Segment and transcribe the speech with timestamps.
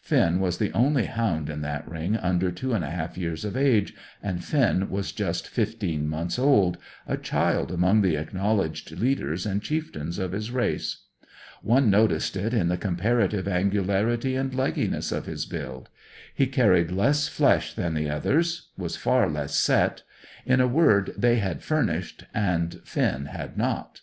[0.00, 3.56] Finn was the only hound in that ring under two and a half years of
[3.56, 9.62] age, and Finn was just fifteen months old, a child among the acknowledged leaders and
[9.62, 11.04] chieftains of his race.
[11.62, 15.88] One noticed it in the comparative angularity and leggyness of his build.
[16.34, 20.02] He carried less flesh than the others, was far less set;
[20.44, 24.00] in a word, they had "furnished," and Finn had not.